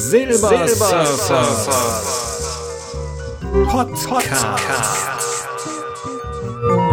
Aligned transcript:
Silbersurfer 0.00 1.44
Podcast. 3.68 4.46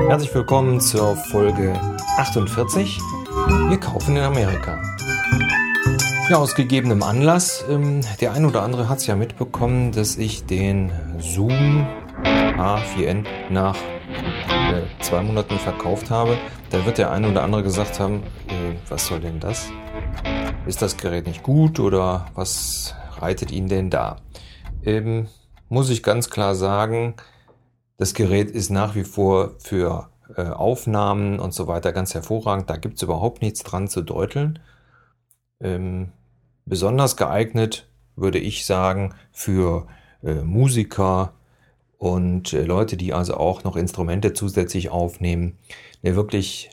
Herzlich 0.10 0.36
willkommen 0.36 0.82
zur 0.82 1.16
Folge 1.16 1.80
48. 2.18 3.00
Wir 3.70 3.80
kaufen 3.80 4.18
in 4.18 4.24
Amerika. 4.24 4.78
Ja, 6.30 6.36
aus 6.36 6.54
gegebenem 6.54 7.02
Anlass. 7.02 7.64
Ähm, 7.70 8.02
der 8.20 8.34
ein 8.34 8.46
oder 8.46 8.64
andere 8.64 8.90
hat 8.90 8.98
es 8.98 9.08
ja 9.08 9.16
mitbekommen, 9.16 9.94
dass 9.94 10.18
ich 10.18 10.46
den 10.46 10.92
Zoom 11.18 11.88
A4N 12.26 13.26
nach 13.50 13.78
äh, 13.78 14.82
zwei 15.00 15.22
Monaten 15.22 15.58
verkauft 15.60 16.12
habe. 16.12 16.38
Da 16.72 16.86
wird 16.86 16.98
der 16.98 17.12
eine 17.12 17.30
oder 17.30 17.44
andere 17.44 17.64
gesagt 17.64 18.02
haben, 18.02 18.22
äh, 18.50 18.76
was 18.90 19.08
soll 19.08 19.22
denn 19.22 19.40
das? 19.40 19.70
Ist 20.68 20.82
das 20.82 20.98
Gerät 20.98 21.28
nicht 21.28 21.44
gut 21.44 21.80
oder 21.80 22.26
was 22.36 22.94
reitet 23.20 23.54
ihn 23.54 23.70
denn 23.70 23.90
da? 23.90 24.18
Ähm, 24.84 25.30
muss 25.70 25.90
ich 25.90 26.04
ganz 26.04 26.30
klar 26.30 26.56
sagen, 26.56 27.16
das 27.96 28.14
Gerät 28.14 28.52
ist 28.52 28.70
nach 28.70 28.94
wie 28.94 29.06
vor 29.06 29.56
für 29.60 30.10
äh, 30.36 30.42
Aufnahmen 30.42 31.40
und 31.40 31.54
so 31.54 31.68
weiter 31.68 31.94
ganz 31.94 32.14
hervorragend. 32.14 32.70
Da 32.70 32.76
gibt 32.76 32.98
es 32.98 33.04
überhaupt 33.04 33.42
nichts 33.42 33.64
dran 33.64 33.88
zu 33.88 34.02
deuteln. 34.02 34.60
Ähm, 35.62 36.12
besonders 36.66 37.16
geeignet 37.16 37.88
würde 38.18 38.40
ich 38.40 38.66
sagen 38.66 39.16
für 39.32 39.88
äh, 40.22 40.34
Musiker 40.34 41.32
und 41.98 42.52
äh, 42.52 42.64
Leute, 42.64 42.98
die 42.98 43.14
also 43.14 43.36
auch 43.38 43.64
noch 43.64 43.78
Instrumente 43.78 44.34
zusätzlich 44.34 44.90
aufnehmen. 44.90 45.58
Eine 46.04 46.18
wirklich 46.18 46.72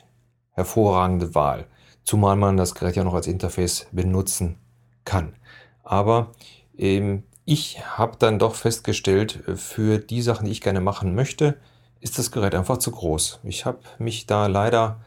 hervorragende 0.51 1.37
Wahl. 1.37 1.69
Zumal 2.05 2.37
man 2.37 2.57
das 2.57 2.75
Gerät 2.75 2.97
ja 2.97 3.05
noch 3.05 3.15
als 3.15 3.27
Interface 3.27 3.87
benutzen 3.93 4.59
kann. 5.05 5.35
Aber 5.83 6.33
ähm, 6.77 7.25
ich 7.45 7.85
habe 7.85 8.17
dann 8.19 8.39
doch 8.39 8.55
festgestellt, 8.55 9.43
für 9.57 9.99
die 9.99 10.23
Sachen, 10.23 10.47
die 10.47 10.53
ich 10.53 10.61
gerne 10.61 10.81
machen 10.81 11.15
möchte, 11.15 11.59
ist 12.01 12.19
das 12.19 12.31
Gerät 12.31 12.55
einfach 12.55 12.79
zu 12.79 12.91
groß. 12.91 13.41
Ich 13.45 13.67
habe 13.67 13.81
mich 13.99 14.27
da 14.27 14.47
leider, 14.47 15.01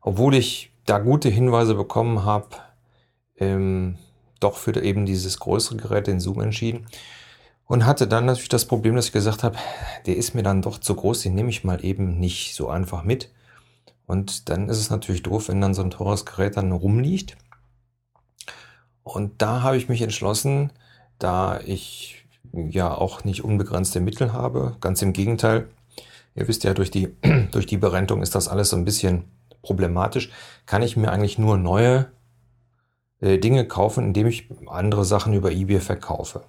obwohl 0.00 0.34
ich 0.34 0.72
da 0.84 0.98
gute 0.98 1.28
Hinweise 1.28 1.74
bekommen 1.74 2.24
habe, 2.24 2.48
ähm, 3.36 3.98
doch 4.40 4.56
für 4.56 4.82
eben 4.82 5.06
dieses 5.06 5.38
größere 5.38 5.76
Gerät, 5.76 6.06
den 6.06 6.20
Zoom, 6.20 6.40
entschieden. 6.40 6.86
Und 7.66 7.84
hatte 7.84 8.06
dann 8.06 8.24
natürlich 8.24 8.48
das 8.48 8.64
Problem, 8.64 8.96
dass 8.96 9.06
ich 9.06 9.12
gesagt 9.12 9.42
habe, 9.42 9.58
der 10.06 10.16
ist 10.16 10.34
mir 10.34 10.42
dann 10.42 10.62
doch 10.62 10.78
zu 10.78 10.94
groß, 10.94 11.22
den 11.22 11.34
nehme 11.34 11.50
ich 11.50 11.64
mal 11.64 11.84
eben 11.84 12.18
nicht 12.18 12.54
so 12.54 12.68
einfach 12.68 13.02
mit. 13.02 13.30
Und 14.08 14.48
dann 14.48 14.70
ist 14.70 14.78
es 14.78 14.88
natürlich 14.88 15.22
doof, 15.22 15.48
wenn 15.48 15.60
dann 15.60 15.74
so 15.74 15.82
ein 15.82 15.90
teures 15.90 16.24
Gerät 16.24 16.56
dann 16.56 16.72
rumliegt. 16.72 17.36
Und 19.02 19.42
da 19.42 19.62
habe 19.62 19.76
ich 19.76 19.90
mich 19.90 20.00
entschlossen, 20.00 20.72
da 21.18 21.60
ich 21.60 22.26
ja 22.52 22.92
auch 22.92 23.24
nicht 23.24 23.44
unbegrenzte 23.44 24.00
Mittel 24.00 24.32
habe, 24.32 24.76
ganz 24.80 25.02
im 25.02 25.12
Gegenteil. 25.12 25.68
Ihr 26.34 26.48
wisst 26.48 26.64
ja, 26.64 26.72
durch 26.72 26.90
die, 26.90 27.14
durch 27.52 27.66
die 27.66 27.76
Berentung 27.76 28.22
ist 28.22 28.34
das 28.34 28.48
alles 28.48 28.70
so 28.70 28.76
ein 28.76 28.86
bisschen 28.86 29.24
problematisch. 29.60 30.30
Kann 30.64 30.82
ich 30.82 30.96
mir 30.96 31.12
eigentlich 31.12 31.36
nur 31.36 31.58
neue 31.58 32.10
äh, 33.20 33.36
Dinge 33.36 33.68
kaufen, 33.68 34.04
indem 34.04 34.26
ich 34.26 34.48
andere 34.68 35.04
Sachen 35.04 35.34
über 35.34 35.52
eBay 35.52 35.80
verkaufe. 35.80 36.44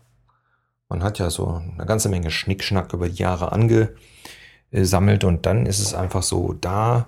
Man 0.87 1.03
hat 1.03 1.19
ja 1.19 1.29
so 1.29 1.47
eine 1.47 1.85
ganze 1.85 2.07
Menge 2.07 2.31
Schnickschnack 2.31 2.93
über 2.93 3.09
die 3.09 3.21
Jahre 3.21 3.51
angesammelt 3.51 5.25
und 5.25 5.45
dann 5.45 5.65
ist 5.65 5.79
es 5.79 5.93
einfach 5.93 6.23
so, 6.23 6.53
da 6.53 7.07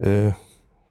äh, 0.00 0.32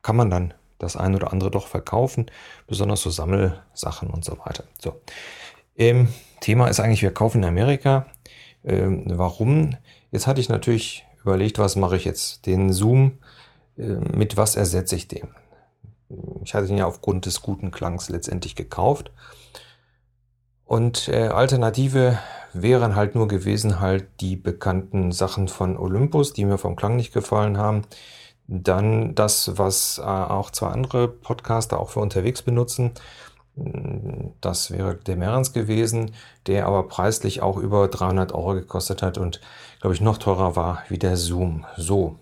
kann 0.02 0.15
man 0.15 0.29
dann 0.29 0.53
das 0.77 0.95
ein 0.95 1.13
oder 1.13 1.33
andere 1.33 1.52
doch 1.52 1.67
verkaufen, 1.67 2.27
besonders 2.67 3.02
so 3.02 3.09
Sammelsachen 3.09 4.09
und 4.09 4.23
so 4.23 4.38
weiter. 4.39 4.63
So. 4.81 5.02
Ähm, 5.75 6.07
Thema 6.39 6.67
ist 6.67 6.79
eigentlich, 6.79 7.02
wir 7.02 7.14
kaufen 7.14 7.43
in 7.43 7.49
Amerika. 7.49 8.05
Ähm, 8.64 9.03
warum? 9.08 9.75
Jetzt 10.11 10.25
hatte 10.25 10.42
ich 10.42 10.49
natürlich 10.49 11.05
überlegt, 11.21 11.59
was 11.59 11.75
mache 11.75 11.97
ich 11.97 12.05
jetzt? 12.05 12.45
Den 12.45 12.71
Zoom, 12.71 13.20
äh, 13.77 13.83
mit 13.83 14.37
was 14.37 14.55
ersetze 14.55 14.95
ich 14.95 15.08
den? 15.08 15.27
Ich 16.43 16.53
hatte 16.53 16.67
ihn 16.67 16.77
ja 16.77 16.86
aufgrund 16.86 17.26
des 17.26 17.41
guten 17.41 17.71
Klangs 17.71 18.09
letztendlich 18.09 18.55
gekauft. 18.55 19.11
Und 20.65 21.08
äh, 21.09 21.27
Alternative 21.27 22.20
wären 22.53 22.95
halt 22.95 23.15
nur 23.15 23.27
gewesen, 23.27 23.80
halt 23.80 24.08
die 24.21 24.36
bekannten 24.36 25.11
Sachen 25.11 25.47
von 25.47 25.77
Olympus, 25.77 26.33
die 26.33 26.45
mir 26.45 26.58
vom 26.58 26.76
Klang 26.76 26.95
nicht 26.95 27.14
gefallen 27.14 27.58
haben. 27.58 27.83
Dann 28.52 29.14
das, 29.14 29.60
was 29.60 29.99
äh, 29.99 30.02
auch 30.02 30.49
zwei 30.49 30.70
andere 30.70 31.08
Podcaster 31.08 31.80
auch 31.80 31.92
für 31.92 31.99
unterwegs 31.99 32.42
benutzen. 32.42 32.92
Das 34.42 34.71
wäre 34.71 34.95
der 34.95 35.17
Merens 35.17 35.54
gewesen, 35.54 36.11
der 36.48 36.65
aber 36.65 36.88
preislich 36.88 37.42
auch 37.42 37.58
über 37.58 37.88
300 37.88 38.33
Euro 38.33 38.54
gekostet 38.54 39.04
hat 39.04 39.17
und, 39.17 39.39
glaube 39.82 39.93
ich, 39.93 40.02
noch 40.02 40.17
teurer 40.17 40.55
war 40.55 40.83
wie 40.89 40.98
der 40.98 41.15
Zoom. 41.15 41.65
So, 41.77 42.17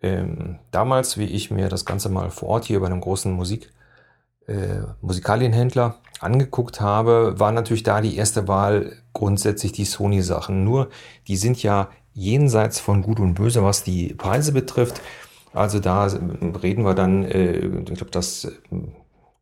ähm, 0.00 0.58
damals, 0.70 1.18
wie 1.18 1.26
ich 1.26 1.50
mir 1.50 1.68
das 1.68 1.84
Ganze 1.84 2.08
mal 2.08 2.30
vor 2.30 2.48
Ort 2.48 2.64
hier 2.64 2.80
bei 2.80 2.86
einem 2.86 3.00
großen 3.00 3.30
Musik, 3.32 3.70
äh, 4.46 4.80
Musikalienhändler 5.02 5.96
angeguckt 6.20 6.80
habe, 6.80 7.34
war 7.38 7.52
natürlich 7.52 7.82
da 7.82 8.00
die 8.00 8.16
erste 8.16 8.48
Wahl 8.48 8.96
grundsätzlich 9.12 9.72
die 9.72 9.84
Sony-Sachen. 9.84 10.64
Nur, 10.64 10.88
die 11.28 11.36
sind 11.36 11.62
ja 11.62 11.88
jenseits 12.14 12.80
von 12.80 13.02
Gut 13.02 13.20
und 13.20 13.34
Böse, 13.34 13.62
was 13.62 13.84
die 13.84 14.14
Preise 14.14 14.52
betrifft. 14.52 15.00
Also 15.52 15.80
da 15.80 16.06
reden 16.62 16.84
wir 16.84 16.94
dann, 16.94 17.24
äh, 17.24 17.58
ich 17.58 17.96
glaube, 17.96 18.10
das 18.10 18.44
äh, 18.44 18.50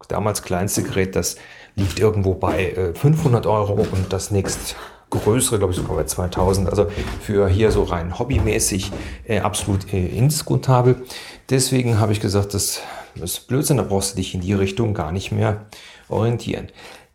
damals 0.08 0.42
kleinste 0.42 0.82
Gerät, 0.82 1.14
das 1.16 1.36
liegt 1.76 1.98
irgendwo 1.98 2.34
bei 2.34 2.72
äh, 2.72 2.94
500 2.94 3.46
Euro 3.46 3.74
und 3.74 4.12
das 4.12 4.30
nächst 4.30 4.76
größere, 5.10 5.58
glaube 5.58 5.72
ich, 5.72 5.78
sogar 5.78 5.96
bei 5.96 6.04
2000. 6.04 6.68
Also 6.68 6.86
für 7.20 7.48
hier 7.48 7.70
so 7.72 7.82
rein 7.82 8.18
hobbymäßig 8.18 8.92
äh, 9.26 9.40
absolut 9.40 9.92
äh, 9.92 10.06
indiskutabel. 10.06 11.02
Deswegen 11.48 11.98
habe 11.98 12.12
ich 12.12 12.20
gesagt, 12.20 12.54
das 12.54 12.80
ist 13.16 13.48
Blödsinn, 13.48 13.76
da 13.76 13.82
brauchst 13.82 14.12
du 14.12 14.16
dich 14.16 14.34
in 14.34 14.40
die 14.40 14.52
Richtung 14.52 14.94
gar 14.94 15.12
nicht 15.12 15.32
mehr 15.32 15.66
orientieren. 16.08 16.68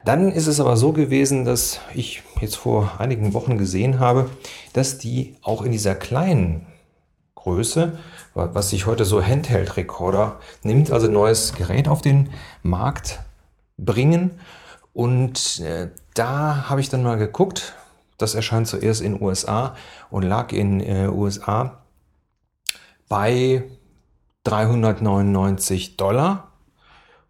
Dann 0.03 0.31
ist 0.31 0.45
es 0.47 0.59
aber 0.59 0.77
so 0.77 0.91
gewesen, 0.91 1.45
dass 1.45 1.79
ich 1.95 2.21
jetzt 2.39 2.57
vor 2.57 2.91
einigen 2.99 3.33
Wochen 3.33 3.57
gesehen 3.57 3.99
habe, 3.99 4.29
dass 4.73 4.99
die 4.99 5.35
auch 5.41 5.63
in 5.63 5.71
dieser 5.71 5.95
kleinen 5.95 6.67
Größe, 7.45 7.95
was 8.33 8.71
sich 8.71 8.87
heute 8.87 9.05
so 9.05 9.23
Handheld-Recorder 9.23 10.39
nimmt, 10.63 10.91
also 10.91 11.07
neues 11.07 11.53
Gerät 11.53 11.87
auf 11.87 12.01
den 12.01 12.31
Markt 12.63 13.19
bringen. 13.77 14.31
Und 14.93 15.59
äh, 15.59 15.89
da 16.15 16.69
habe 16.69 16.81
ich 16.81 16.89
dann 16.89 17.03
mal 17.03 17.17
geguckt, 17.17 17.75
das 18.17 18.33
erscheint 18.33 18.67
zuerst 18.67 19.01
in 19.01 19.21
USA 19.21 19.75
und 20.09 20.23
lag 20.23 20.53
in 20.53 20.79
äh, 20.79 21.07
USA 21.07 21.83
bei 23.07 23.63
399 24.43 25.97
Dollar. 25.97 26.51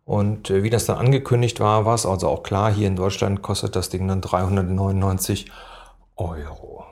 Und 0.06 0.50
äh, 0.50 0.64
wie 0.64 0.70
das 0.70 0.86
dann 0.86 0.98
angekündigt 0.98 1.60
war, 1.60 1.84
war 1.84 1.96
es 1.96 2.06
also 2.06 2.30
auch 2.30 2.44
klar, 2.44 2.72
hier 2.72 2.88
in 2.88 2.96
Deutschland 2.96 3.42
kostet 3.42 3.76
das 3.76 3.90
Ding 3.90 4.08
dann 4.08 4.22
399 4.22 5.52
Euro. 6.16 6.86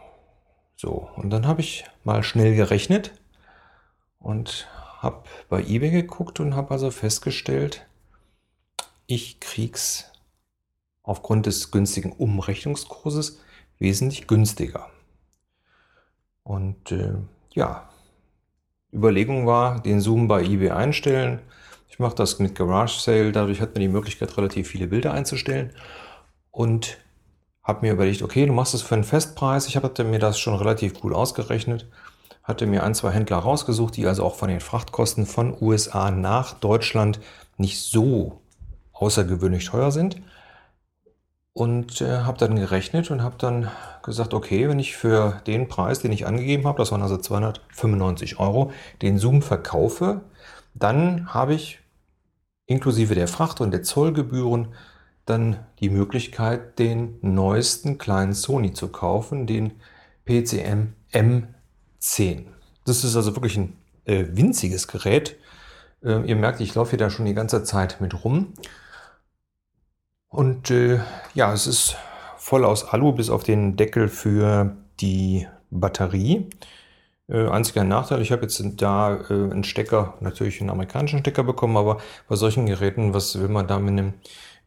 So, 0.84 1.08
und 1.16 1.30
dann 1.30 1.48
habe 1.48 1.62
ich 1.62 1.86
mal 2.04 2.24
schnell 2.24 2.58
gerechnet 2.58 3.14
und 4.20 4.68
habe 5.00 5.24
bei 5.48 5.62
eBay 5.62 5.92
geguckt 5.92 6.42
und 6.42 6.58
habe 6.58 6.72
also 6.72 6.92
festgestellt, 6.92 7.88
ich 9.08 9.40
krieg's 9.40 10.12
aufgrund 11.02 11.46
des 11.46 11.72
günstigen 11.72 12.12
Umrechnungskurses 12.12 13.40
wesentlich 13.80 14.28
günstiger. 14.28 14.90
Und 16.44 16.92
äh, 16.92 17.14
ja, 17.54 17.88
Überlegung 18.92 19.48
war, 19.48 19.80
den 19.80 20.02
Zoom 20.02 20.28
bei 20.28 20.44
eBay 20.44 20.72
einstellen. 20.72 21.40
Ich 21.88 21.98
mache 21.98 22.16
das 22.16 22.40
mit 22.40 22.56
Garage 22.56 23.00
Sale, 23.00 23.32
dadurch 23.32 23.62
hat 23.62 23.74
man 23.74 23.80
die 23.80 23.88
Möglichkeit, 23.88 24.36
relativ 24.36 24.68
viele 24.68 24.88
Bilder 24.88 25.14
einzustellen. 25.14 25.72
Und 26.52 26.98
habe 27.64 27.86
mir 27.86 27.94
überlegt, 27.94 28.22
okay, 28.22 28.46
du 28.46 28.54
machst 28.54 28.74
es 28.74 28.82
für 28.82 28.96
einen 28.96 29.04
Festpreis. 29.04 29.68
Ich 29.68 29.78
hatte 29.78 30.04
mir 30.04 30.20
das 30.20 30.38
schon 30.38 30.56
relativ 30.56 31.00
gut 31.00 31.14
ausgerechnet. 31.14 31.88
Hatte 32.44 32.66
mir 32.66 32.84
ein, 32.84 32.94
zwei 32.94 33.12
Händler 33.12 33.38
rausgesucht, 33.38 33.96
die 33.96 34.06
also 34.06 34.24
auch 34.24 34.36
von 34.36 34.50
den 34.50 34.60
Frachtkosten 34.60 35.26
von 35.26 35.56
USA 35.62 36.12
nach 36.12 36.54
Deutschland 36.56 37.20
nicht 37.58 37.80
so 37.80 38.42
außergewöhnlich 38.92 39.66
teuer 39.66 39.92
sind. 39.92 40.22
Und 41.54 42.02
äh, 42.02 42.22
habe 42.22 42.40
dann 42.40 42.56
gerechnet 42.56 43.12
und 43.12 43.22
habe 43.22 43.36
dann 43.38 43.70
gesagt, 44.02 44.34
okay, 44.34 44.68
wenn 44.68 44.80
ich 44.80 44.98
für 44.98 45.42
den 45.46 45.68
Preis, 45.68 46.00
den 46.00 46.12
ich 46.12 46.26
angegeben 46.26 46.68
habe, 46.68 46.80
das 46.80 46.92
waren 46.92 47.04
also 47.04 47.16
295 47.16 48.40
Euro, 48.40 48.72
den 49.04 49.20
Zoom 49.20 49.44
verkaufe, 49.44 50.22
dann 50.74 51.32
habe 51.32 51.54
ich 51.54 51.80
inklusive 52.66 53.14
der 53.14 53.28
Fracht 53.28 53.62
und 53.62 53.72
der 53.72 53.84
Zollgebühren 53.84 54.70
dann 55.26 55.66
die 55.80 55.90
Möglichkeit, 55.90 56.80
den 56.80 57.18
neuesten 57.22 57.98
kleinen 57.98 58.34
Sony 58.34 58.74
zu 58.74 58.90
kaufen, 58.90 59.48
den 59.48 59.74
PCM 60.26 60.94
M10. 61.12 62.46
Das 62.86 63.04
ist 63.04 63.16
also 63.16 63.36
wirklich 63.36 63.58
ein 63.58 63.78
äh, 64.06 64.26
winziges 64.32 64.88
Gerät. 64.88 65.38
Äh, 66.04 66.22
ihr 66.28 66.36
merkt, 66.36 66.60
ich 66.60 66.76
laufe 66.76 66.92
hier 66.92 67.00
da 67.00 67.10
schon 67.10 67.26
die 67.26 67.34
ganze 67.34 67.64
Zeit 67.64 68.02
mit 68.02 68.24
rum. 68.24 68.54
Und 70.28 70.72
äh, 70.72 71.00
ja, 71.34 71.54
es 71.54 71.68
ist 71.68 71.96
voll 72.38 72.66
aus 72.66 72.86
Alu 72.86 73.14
bis 73.14 73.30
auf 73.30 73.44
den 73.44 73.78
Deckel 73.78 74.10
für 74.10 74.76
die 75.00 75.48
Batterie. 75.70 76.50
Äh, 77.30 77.48
einziger 77.48 77.84
Nachteil, 77.84 78.22
ich 78.22 78.32
habe 78.32 78.42
jetzt 78.42 78.62
da 78.78 79.16
äh, 79.30 79.34
einen 79.34 79.64
Stecker, 79.64 80.16
natürlich 80.20 80.60
einen 80.60 80.70
amerikanischen 80.70 81.20
Stecker 81.20 81.44
bekommen, 81.44 81.78
aber 81.78 82.00
bei 82.28 82.36
solchen 82.36 82.66
Geräten, 82.66 83.14
was 83.14 83.40
will 83.40 83.48
man 83.48 83.68
da 83.68 83.80
mit 83.80 83.92
einem, 83.92 84.14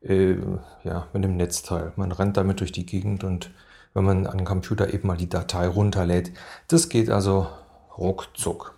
äh, 0.09 0.37
ja, 0.85 1.07
mit 1.13 1.25
einem 1.25 1.37
Netzteil? 1.37 1.93
Man 1.97 2.13
rennt 2.13 2.37
damit 2.37 2.61
durch 2.61 2.73
die 2.73 2.87
Gegend 2.87 3.25
und 3.25 3.51
wenn 3.95 4.05
man 4.05 4.27
an 4.27 4.39
den 4.39 4.47
Computer 4.47 4.93
eben 4.93 5.09
mal 5.09 5.17
die 5.17 5.29
Datei 5.29 5.67
runterlädt, 5.69 6.33
das 6.69 6.89
geht 6.89 7.11
also 7.11 7.47
ruckzuck. 7.97 8.75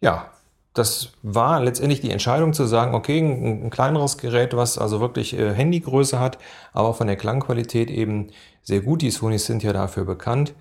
Ja, 0.00 0.30
das 0.74 1.10
war 1.22 1.60
letztendlich 1.60 2.00
die 2.00 2.10
Entscheidung 2.10 2.52
zu 2.52 2.64
sagen, 2.66 2.94
okay, 2.94 3.18
ein, 3.18 3.66
ein 3.66 3.70
kleineres 3.70 4.16
Gerät, 4.16 4.54
was 4.54 4.78
also 4.78 5.00
wirklich 5.00 5.36
äh, 5.36 5.52
Handygröße 5.52 6.20
hat, 6.20 6.38
aber 6.72 6.94
von 6.94 7.06
der 7.06 7.16
Klangqualität 7.16 7.90
eben 7.90 8.28
sehr 8.62 8.80
gut. 8.80 9.02
Die 9.02 9.10
Sonys 9.10 9.46
sind 9.46 9.62
ja 9.62 9.72
dafür 9.72 10.04
bekannt. 10.04 10.54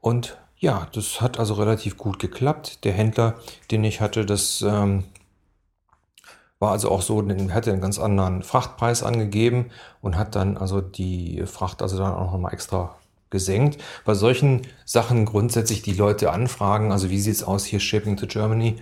Und 0.00 0.36
ja, 0.58 0.88
das 0.92 1.20
hat 1.20 1.38
also 1.38 1.54
relativ 1.54 1.96
gut 1.96 2.18
geklappt. 2.18 2.84
Der 2.84 2.92
Händler, 2.92 3.36
den 3.70 3.82
ich 3.84 4.00
hatte, 4.00 4.26
das 4.26 4.62
ähm, 4.62 5.04
war 6.62 6.70
also 6.70 6.92
auch 6.92 7.02
so, 7.02 7.20
den 7.20 7.52
hatte 7.52 7.72
einen 7.72 7.80
ganz 7.80 7.98
anderen 7.98 8.44
Frachtpreis 8.44 9.02
angegeben 9.02 9.66
und 10.00 10.16
hat 10.16 10.36
dann 10.36 10.56
also 10.56 10.80
die 10.80 11.42
Fracht 11.44 11.82
also 11.82 11.98
dann 11.98 12.14
auch 12.14 12.32
nochmal 12.32 12.54
extra 12.54 12.94
gesenkt. 13.30 13.82
Bei 14.04 14.14
solchen 14.14 14.62
Sachen 14.84 15.24
grundsätzlich 15.24 15.82
die 15.82 15.92
Leute 15.92 16.30
anfragen, 16.30 16.92
also 16.92 17.10
wie 17.10 17.18
sieht 17.18 17.34
es 17.34 17.42
aus 17.42 17.64
hier 17.64 17.80
Shipping 17.80 18.16
to 18.16 18.28
Germany? 18.28 18.76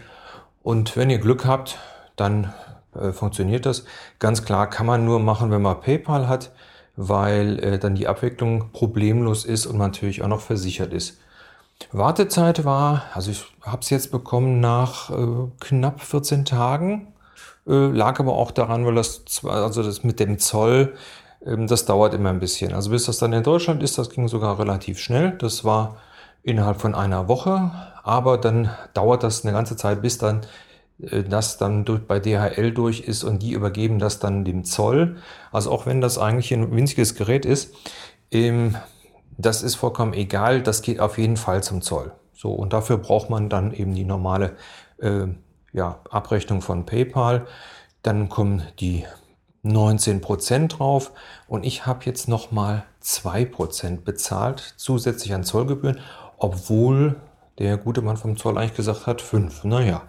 Und 0.63 0.95
wenn 0.95 1.09
ihr 1.09 1.19
Glück 1.19 1.47
habt, 1.47 1.79
dann 2.17 2.53
äh, 2.95 3.13
funktioniert 3.13 3.65
das. 3.65 3.85
Ganz 4.19 4.45
klar 4.45 4.69
kann 4.69 4.85
man 4.85 5.07
nur 5.07 5.19
machen, 5.19 5.51
wenn 5.51 5.63
man 5.63 5.81
PayPal 5.81 6.29
hat, 6.29 6.53
weil 6.97 7.59
äh, 7.61 7.79
dann 7.79 7.95
die 7.95 8.09
Abwicklung 8.09 8.73
problemlos 8.73 9.47
ist 9.47 9.65
und 9.65 9.79
man 9.79 9.91
natürlich 9.93 10.23
auch 10.23 10.29
noch 10.29 10.43
versichert 10.43 10.93
ist. 10.93 11.19
Wartezeit 11.93 12.67
war, 12.67 13.05
also 13.15 13.31
ich 13.31 13.43
habe 13.63 13.81
es 13.81 13.89
jetzt 13.89 14.11
bekommen 14.11 14.61
nach 14.61 15.09
äh, 15.09 15.49
knapp 15.61 16.03
14 16.03 16.45
Tagen. 16.45 17.07
Äh, 17.67 17.73
lag 17.89 18.19
aber 18.21 18.35
auch 18.35 18.51
daran, 18.51 18.87
weil 18.87 18.95
das, 18.95 19.25
also 19.45 19.83
das 19.83 20.05
mit 20.05 20.21
dem 20.21 20.39
Zoll, 20.39 20.95
ähm, 21.45 21.67
das 21.67 21.85
dauert 21.85 22.15
immer 22.15 22.31
ein 22.31 22.41
bisschen. 22.41 22.73
Also 22.73 22.91
bis 22.91 23.05
das 23.07 23.19
dann 23.19 23.33
in 23.33 23.43
Deutschland 23.43 23.83
ist, 23.83 23.99
das 23.99 24.11
ging 24.11 24.29
sogar 24.29 24.59
relativ 24.59 24.99
schnell. 24.99 25.33
Das 25.33 25.65
war 25.65 25.97
innerhalb 26.43 26.81
von 26.81 26.95
einer 26.95 27.29
Woche, 27.29 27.71
aber 28.03 28.39
dann 28.39 28.71
dauert 28.95 29.23
das 29.23 29.45
eine 29.45 29.53
ganze 29.53 29.77
Zeit, 29.77 30.03
bis 30.03 30.19
dann 30.19 30.43
äh, 31.03 31.23
das 31.23 31.59
dann 31.59 31.85
durch, 31.85 32.01
bei 32.07 32.19
DHL 32.19 32.73
durch 32.73 33.01
ist 33.01 33.25
und 33.25 33.43
die 33.43 33.53
übergeben 33.53 33.99
das 33.99 34.19
dann 34.19 34.45
dem 34.45 34.65
Zoll. 34.65 35.17
Also 35.53 35.71
auch 35.71 35.87
wenn 35.87 36.01
das 36.01 36.19
eigentlich 36.19 36.53
ein 36.53 36.75
winziges 36.75 37.15
Gerät 37.15 37.45
ist, 37.45 37.75
ähm, 38.31 38.77
das 39.39 39.63
ist 39.63 39.77
vollkommen 39.77 40.13
egal, 40.13 40.63
das 40.63 40.83
geht 40.83 41.01
auf 41.01 41.19
jeden 41.19 41.37
Fall 41.37 41.63
zum 41.63 41.83
Zoll. 41.83 42.13
So, 42.35 42.53
und 42.53 42.73
dafür 42.73 42.99
braucht 42.99 43.31
man 43.31 43.49
dann 43.49 43.73
eben 43.73 43.95
die 43.95 44.05
normale 44.05 44.57
äh, 44.99 45.27
ja, 45.73 46.01
Abrechnung 46.11 46.63
von 46.63 46.87
PayPal. 46.87 47.47
Dann 48.03 48.29
kommen 48.29 48.63
die 48.79 49.05
19% 49.65 50.69
drauf 50.69 51.13
und 51.47 51.65
ich 51.65 51.87
habe 51.87 52.05
jetzt 52.05 52.29
nochmal 52.29 52.85
2% 53.03 54.03
bezahlt, 54.03 54.75
zusätzlich 54.77 55.35
an 55.35 55.45
Zollgebühren, 55.45 56.01
obwohl 56.39 57.17
der 57.59 57.77
gute 57.77 58.01
Mann 58.01 58.17
vom 58.17 58.39
Zoll 58.39 58.57
eigentlich 58.57 58.75
gesagt 58.75 59.07
hat 59.07 59.21
5. 59.21 59.65
Naja, 59.65 60.03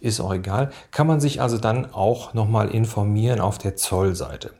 ist 0.00 0.20
auch 0.20 0.32
egal. 0.32 0.70
Kann 0.90 1.06
man 1.06 1.20
sich 1.20 1.40
also 1.40 1.56
dann 1.56 1.92
auch 1.92 2.34
nochmal 2.34 2.68
informieren 2.68 3.40
auf 3.40 3.56
der 3.56 3.76
Zollseite. 3.76 4.52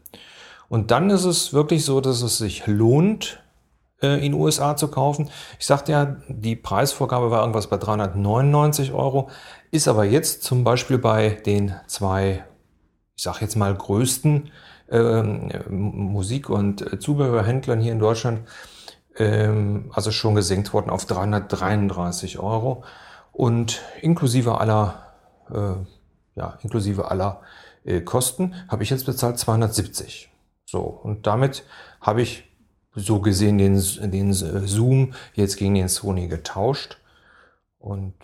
Und 0.70 0.90
dann 0.90 1.10
ist 1.10 1.24
es 1.24 1.52
wirklich 1.52 1.84
so, 1.84 2.00
dass 2.00 2.22
es 2.22 2.38
sich 2.38 2.66
lohnt, 2.66 3.42
äh, 4.02 4.24
in 4.24 4.34
USA 4.34 4.76
zu 4.76 4.88
kaufen. 4.88 5.30
Ich 5.58 5.66
sagte 5.66 5.92
ja, 5.92 6.16
die 6.28 6.56
Preisvorgabe 6.56 7.30
war 7.30 7.40
irgendwas 7.40 7.68
bei 7.68 7.76
399 7.76 8.92
Euro, 8.92 9.28
ist 9.70 9.88
aber 9.88 10.04
jetzt 10.04 10.42
zum 10.42 10.64
Beispiel 10.64 10.98
bei 10.98 11.30
den 11.30 11.74
zwei, 11.86 12.44
ich 13.16 13.22
sage 13.22 13.38
jetzt 13.40 13.56
mal, 13.56 13.74
größten 13.74 14.50
ähm, 14.90 15.50
Musik- 15.68 16.50
und 16.50 16.80
äh, 16.92 16.98
Zubehörhändlern 16.98 17.80
hier 17.80 17.92
in 17.92 17.98
Deutschland, 17.98 18.48
ähm, 19.16 19.90
also 19.92 20.10
schon 20.10 20.34
gesenkt 20.34 20.72
worden 20.72 20.90
auf 20.90 21.04
333 21.04 22.38
Euro 22.38 22.84
und 23.32 23.82
inklusive 24.00 24.60
aller, 24.60 25.12
äh, 25.50 25.74
ja, 26.34 26.58
inklusive 26.62 27.10
aller 27.10 27.40
äh, 27.84 28.00
Kosten 28.00 28.54
habe 28.68 28.82
ich 28.82 28.90
jetzt 28.90 29.06
bezahlt 29.06 29.38
270. 29.38 30.30
So, 30.64 30.80
und 30.80 31.26
damit 31.26 31.64
habe 32.00 32.22
ich 32.22 32.44
so 32.94 33.20
gesehen 33.20 33.58
den, 33.58 33.80
den 34.10 34.32
Zoom 34.32 35.14
jetzt 35.34 35.56
gegen 35.56 35.74
den 35.74 35.88
Sony 35.88 36.28
getauscht. 36.28 36.98
Und 37.78 38.14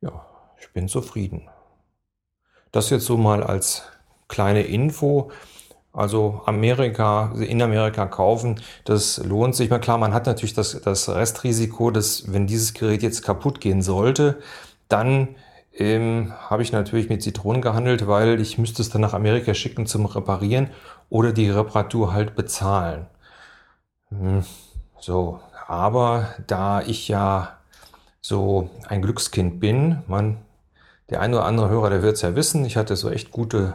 ja, 0.00 0.26
ich 0.64 0.72
bin 0.72 0.88
zufrieden. 0.88 1.42
Das 2.72 2.90
jetzt 2.90 3.04
so 3.04 3.16
mal 3.16 3.42
als 3.42 3.82
kleine 4.28 4.62
Info. 4.62 5.30
Also 5.92 6.42
Amerika, 6.46 7.32
in 7.38 7.62
Amerika 7.62 8.06
kaufen, 8.06 8.60
das 8.84 9.18
lohnt 9.18 9.54
sich. 9.54 9.70
Mal 9.70 9.78
klar, 9.78 9.98
man 9.98 10.12
hat 10.12 10.26
natürlich 10.26 10.54
das, 10.54 10.80
das 10.80 11.08
Restrisiko, 11.08 11.92
dass 11.92 12.32
wenn 12.32 12.48
dieses 12.48 12.74
Gerät 12.74 13.02
jetzt 13.02 13.22
kaputt 13.22 13.60
gehen 13.60 13.80
sollte, 13.80 14.40
dann 14.88 15.36
ähm, 15.72 16.32
habe 16.48 16.62
ich 16.62 16.72
natürlich 16.72 17.10
mit 17.10 17.22
Zitronen 17.22 17.62
gehandelt, 17.62 18.08
weil 18.08 18.40
ich 18.40 18.58
müsste 18.58 18.82
es 18.82 18.90
dann 18.90 19.02
nach 19.02 19.14
Amerika 19.14 19.54
schicken 19.54 19.86
zum 19.86 20.06
Reparieren 20.06 20.70
oder 21.10 21.32
die 21.32 21.50
Reparatur 21.50 22.12
halt 22.12 22.34
bezahlen. 22.34 23.06
Hm, 24.08 24.44
so, 24.98 25.40
aber 25.68 26.34
da 26.46 26.80
ich 26.82 27.06
ja 27.06 27.58
so 28.20 28.70
ein 28.88 29.02
Glückskind 29.02 29.60
bin, 29.60 30.02
man, 30.06 30.38
der 31.10 31.20
ein 31.20 31.32
oder 31.34 31.44
andere 31.44 31.68
Hörer, 31.68 31.90
der 31.90 32.02
wird 32.02 32.16
es 32.16 32.22
ja 32.22 32.34
wissen, 32.34 32.64
ich 32.64 32.76
hatte 32.76 32.96
so 32.96 33.10
echt 33.10 33.30
gute 33.30 33.74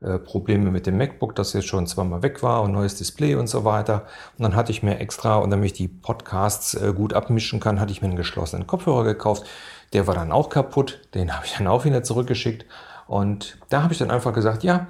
äh, 0.00 0.18
Probleme 0.18 0.70
mit 0.70 0.86
dem 0.86 0.98
MacBook, 0.98 1.34
das 1.34 1.54
jetzt 1.54 1.68
schon 1.68 1.86
zweimal 1.86 2.22
weg 2.22 2.42
war 2.42 2.62
und 2.62 2.72
neues 2.72 2.96
Display 2.96 3.34
und 3.34 3.46
so 3.46 3.64
weiter. 3.64 4.06
Und 4.36 4.42
dann 4.42 4.54
hatte 4.54 4.70
ich 4.70 4.82
mir 4.82 4.98
extra, 4.98 5.36
und 5.36 5.50
damit 5.50 5.66
ich 5.66 5.72
die 5.72 5.88
Podcasts 5.88 6.74
äh, 6.74 6.92
gut 6.94 7.14
abmischen 7.14 7.60
kann, 7.60 7.80
hatte 7.80 7.92
ich 7.92 8.02
mir 8.02 8.08
einen 8.08 8.16
geschlossenen 8.16 8.66
Kopfhörer 8.66 9.04
gekauft. 9.04 9.46
Der 9.94 10.06
war 10.06 10.14
dann 10.14 10.32
auch 10.32 10.50
kaputt, 10.50 11.00
den 11.14 11.32
habe 11.36 11.46
ich 11.46 11.54
dann 11.56 11.66
auch 11.66 11.84
wieder 11.86 12.02
zurückgeschickt. 12.02 12.66
Und 13.06 13.58
da 13.70 13.82
habe 13.82 13.92
ich 13.94 13.98
dann 13.98 14.10
einfach 14.10 14.34
gesagt, 14.34 14.64
ja, 14.64 14.88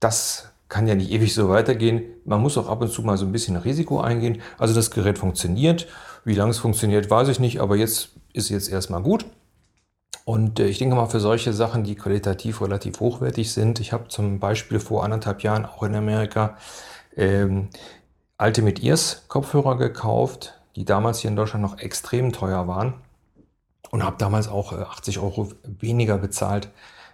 das 0.00 0.50
kann 0.68 0.86
ja 0.86 0.94
nicht 0.94 1.10
ewig 1.10 1.34
so 1.34 1.48
weitergehen. 1.48 2.02
Man 2.24 2.40
muss 2.40 2.56
auch 2.58 2.68
ab 2.68 2.80
und 2.80 2.90
zu 2.90 3.02
mal 3.02 3.16
so 3.16 3.26
ein 3.26 3.32
bisschen 3.32 3.56
Risiko 3.56 4.00
eingehen. 4.00 4.40
Also 4.58 4.74
das 4.74 4.90
Gerät 4.90 5.18
funktioniert. 5.18 5.88
Wie 6.24 6.34
lange 6.34 6.50
es 6.50 6.58
funktioniert, 6.58 7.10
weiß 7.10 7.28
ich 7.28 7.38
nicht, 7.38 7.60
aber 7.60 7.76
jetzt 7.76 8.10
ist 8.32 8.48
jetzt 8.48 8.68
erstmal 8.68 9.02
gut. 9.02 9.26
Und 10.26 10.58
äh, 10.58 10.66
ich 10.66 10.78
denke 10.78 10.96
mal 10.96 11.06
für 11.06 11.20
solche 11.20 11.52
Sachen, 11.52 11.84
die 11.84 11.94
qualitativ 11.94 12.60
relativ 12.60 12.98
hochwertig 12.98 13.52
sind. 13.52 13.78
Ich 13.78 13.92
habe 13.92 14.08
zum 14.08 14.40
Beispiel 14.40 14.80
vor 14.80 15.04
anderthalb 15.04 15.42
Jahren 15.42 15.64
auch 15.64 15.84
in 15.84 15.94
Amerika 15.94 16.56
ähm, 17.16 17.68
Ultimate 18.36 18.82
Ears 18.82 19.22
Kopfhörer 19.28 19.78
gekauft, 19.78 20.60
die 20.74 20.84
damals 20.84 21.20
hier 21.20 21.30
in 21.30 21.36
Deutschland 21.36 21.62
noch 21.62 21.78
extrem 21.78 22.32
teuer 22.32 22.66
waren. 22.66 22.94
Und 23.92 24.02
habe 24.02 24.16
damals 24.18 24.48
auch 24.48 24.72
80 24.72 25.16
äh, 25.16 25.20
Euro 25.20 25.52
weniger 25.62 26.18
bezahlt, 26.18 26.70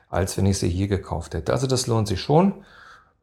als 0.08 0.38
wenn 0.38 0.46
ich 0.46 0.58
sie 0.58 0.70
hier 0.70 0.88
gekauft 0.88 1.34
hätte. 1.34 1.52
Also 1.52 1.66
das 1.66 1.86
lohnt 1.86 2.08
sich 2.08 2.20
schon. 2.20 2.64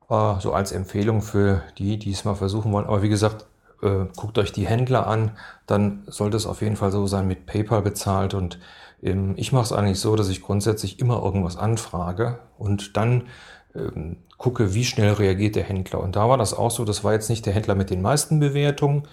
Äh, 0.07 0.39
so 0.39 0.53
als 0.53 0.71
Empfehlung 0.71 1.23
für 1.23 1.63
die, 1.79 1.97
die 1.97 2.11
es 2.11 2.25
mal 2.25 2.35
versuchen 2.35 2.71
wollen. 2.71 2.85
Aber 2.85 3.01
wie 3.01 3.09
gesagt, 3.09 3.47
äh, 3.81 4.05
guckt 4.15 4.37
euch 4.37 4.51
die 4.51 4.67
Händler 4.67 5.07
an, 5.07 5.31
dann 5.65 6.03
sollte 6.05 6.37
es 6.37 6.45
auf 6.45 6.61
jeden 6.61 6.75
Fall 6.75 6.91
so 6.91 7.07
sein 7.07 7.27
mit 7.27 7.47
PayPal 7.47 7.81
bezahlt. 7.81 8.35
Und 8.35 8.59
ich 9.01 9.51
mache 9.51 9.63
es 9.63 9.71
eigentlich 9.71 9.99
so, 9.99 10.15
dass 10.15 10.29
ich 10.29 10.41
grundsätzlich 10.41 10.99
immer 10.99 11.23
irgendwas 11.23 11.57
anfrage 11.57 12.39
und 12.57 12.97
dann 12.97 13.27
ähm, 13.75 14.17
gucke, 14.37 14.73
wie 14.73 14.85
schnell 14.85 15.13
reagiert 15.13 15.55
der 15.55 15.63
Händler. 15.63 16.01
Und 16.01 16.15
da 16.15 16.27
war 16.27 16.37
das 16.37 16.53
auch 16.53 16.71
so, 16.71 16.85
das 16.85 17.03
war 17.03 17.13
jetzt 17.13 17.29
nicht 17.29 17.45
der 17.45 17.53
Händler 17.53 17.75
mit 17.75 17.89
den 17.89 18.01
meisten 18.01 18.39
Bewertungen, 18.39 19.07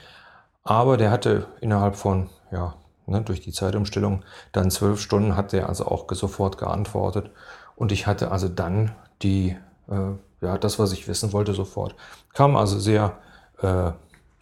aber 0.65 0.97
der 0.97 1.11
hatte 1.11 1.47
innerhalb 1.61 1.97
von, 1.97 2.29
ja, 2.51 2.75
ne, 3.07 3.23
durch 3.23 3.41
die 3.41 3.53
Zeitumstellung, 3.53 4.25
dann 4.53 4.71
zwölf 4.71 5.01
Stunden 5.01 5.37
hat 5.37 5.53
der 5.53 5.69
also 5.69 5.87
auch 5.87 6.07
sofort 6.13 6.59
geantwortet. 6.59 7.31
Und 7.77 7.93
ich 7.93 8.07
hatte 8.07 8.31
also 8.33 8.49
dann 8.49 8.93
die 9.23 9.57
äh, 9.89 10.13
ja, 10.41 10.59
das, 10.59 10.79
was 10.79 10.93
ich 10.93 11.09
wissen 11.09 11.33
wollte, 11.33 11.55
sofort. 11.55 11.95
Kam 12.35 12.57
also 12.57 12.79
sehr 12.79 13.19
äh, 13.63 13.93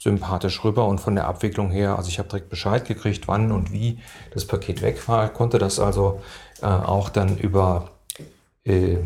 sympathisch 0.05 0.63
rüber 0.63 0.87
und 0.87 1.01
von 1.01 1.15
der 1.15 1.27
Abwicklung 1.27 1.71
her, 1.71 1.97
also 1.97 2.11
ich 2.11 2.19
habe 2.19 2.29
direkt 2.29 2.51
Bescheid 2.51 2.85
gekriegt, 2.85 3.27
wann 3.27 3.51
und 3.51 3.73
wie 3.73 3.99
das 4.35 4.45
Paket 4.45 4.83
weg 4.83 5.09
war, 5.09 5.31
konnte 5.31 5.59
das 5.59 5.81
also 5.81 6.21
äh, 6.61 6.67
auch 6.67 7.09
dann 7.09 7.39
über, 7.39 7.89
äh, 8.65 8.99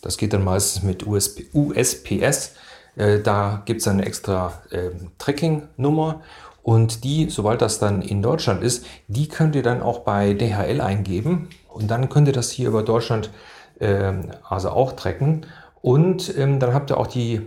das 0.00 0.16
geht 0.16 0.32
dann 0.32 0.42
meistens 0.42 0.82
mit 0.82 1.06
USB, 1.06 1.42
USPS, 1.52 2.54
äh, 2.96 3.20
da 3.20 3.60
gibt 3.66 3.82
es 3.82 3.88
eine 3.88 4.06
extra 4.06 4.54
äh, 4.70 4.88
Tracking-Nummer 5.18 6.22
und 6.62 7.04
die, 7.04 7.28
sobald 7.28 7.60
das 7.60 7.78
dann 7.78 8.00
in 8.00 8.22
Deutschland 8.22 8.62
ist, 8.62 8.86
die 9.08 9.28
könnt 9.28 9.54
ihr 9.54 9.62
dann 9.62 9.82
auch 9.82 9.98
bei 9.98 10.32
DHL 10.32 10.80
eingeben 10.80 11.50
und 11.68 11.90
dann 11.90 12.08
könnt 12.08 12.26
ihr 12.26 12.32
das 12.32 12.50
hier 12.50 12.68
über 12.68 12.82
Deutschland 12.82 13.30
äh, 13.80 14.14
also 14.48 14.70
auch 14.70 14.92
tracken. 14.92 15.44
Und 15.82 16.38
ähm, 16.38 16.60
dann 16.60 16.72
habt 16.72 16.90
ihr 16.90 16.96
auch 16.98 17.08
die 17.08 17.42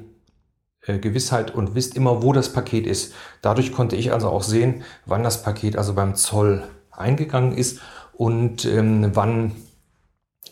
Gewissheit 0.86 1.54
und 1.54 1.76
wisst 1.76 1.96
immer, 1.96 2.22
wo 2.22 2.34
das 2.34 2.54
Paket 2.54 2.86
ist. 2.86 3.14
Dadurch 3.42 3.74
konnte 3.74 3.96
ich 3.96 4.14
also 4.14 4.30
auch 4.30 4.44
sehen, 4.44 4.84
wann 5.06 5.24
das 5.24 5.44
Paket 5.44 5.78
also 5.78 5.94
beim 5.94 6.16
Zoll 6.16 6.64
eingegangen 6.92 7.58
ist 7.58 7.80
und 8.14 8.66
ähm, 8.66 9.12
wann, 9.14 9.52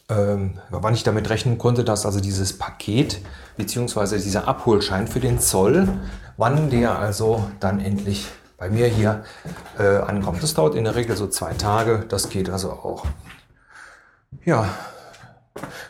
ähm, 0.09 0.59
wann 0.69 0.93
ich 0.93 1.03
damit 1.03 1.29
rechnen 1.29 1.57
konnte, 1.57 1.83
dass 1.83 2.05
also 2.05 2.19
dieses 2.19 2.57
Paket 2.57 3.19
beziehungsweise 3.57 4.19
dieser 4.19 4.47
Abholschein 4.47 5.07
für 5.07 5.19
den 5.19 5.39
Zoll, 5.39 5.87
wann 6.37 6.69
der 6.69 6.97
also 6.97 7.47
dann 7.59 7.79
endlich 7.79 8.27
bei 8.57 8.69
mir 8.69 8.87
hier 8.87 9.23
äh, 9.77 9.97
ankommt. 9.97 10.41
Das 10.41 10.53
dauert 10.53 10.75
in 10.75 10.85
der 10.85 10.95
Regel 10.95 11.15
so 11.15 11.27
zwei 11.27 11.53
Tage, 11.53 12.05
das 12.07 12.29
geht 12.29 12.49
also 12.49 12.71
auch. 12.71 13.05
Ja, 14.45 14.69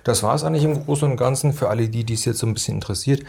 das 0.04 0.24
war 0.24 0.36
es 0.36 0.44
eigentlich 0.44 0.64
im 0.64 0.84
Großen 0.84 1.10
und 1.10 1.18
Ganzen. 1.18 1.54
Für 1.54 1.70
alle, 1.70 1.88
die 1.88 2.04
dies 2.04 2.26
jetzt 2.26 2.40
so 2.40 2.48
ein 2.48 2.54
bisschen 2.54 2.76
interessiert, 2.76 3.24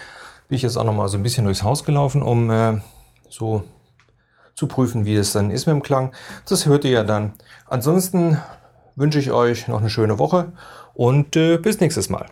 bin 0.49 0.57
ich 0.57 0.63
jetzt 0.63 0.77
auch 0.77 0.85
noch 0.85 0.95
mal 0.95 1.09
so 1.09 1.17
ein 1.17 1.23
bisschen 1.23 1.45
durchs 1.45 1.63
Haus 1.63 1.85
gelaufen, 1.85 2.23
um 2.23 2.51
äh, 2.51 2.81
so 3.29 3.65
zu 4.55 4.67
prüfen, 4.67 5.05
wie 5.05 5.17
es 5.17 5.33
dann 5.33 5.51
ist 5.51 5.67
mit 5.67 5.75
dem 5.75 5.83
Klang. 5.83 6.13
Das 6.49 6.67
hört 6.67 6.85
ihr 6.85 6.93
ja 6.93 7.05
dann. 7.05 7.33
Ansonsten 7.67 8.39
wünsche 8.97 9.19
ich 9.19 9.33
euch 9.33 9.69
noch 9.69 9.81
eine 9.81 9.91
schöne 9.91 10.19
Woche 10.19 10.53
und 10.95 11.37
äh, 11.37 11.59
bis 11.59 11.81
nächstes 11.81 12.09
Mal. 12.09 12.27